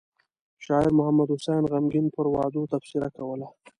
شاعر 0.65 0.89
محمد 0.99 1.29
حسين 1.37 1.63
غمګين 1.71 2.05
پر 2.15 2.25
وعدو 2.33 2.61
تبصره 2.71 3.07
کوله. 3.17 3.47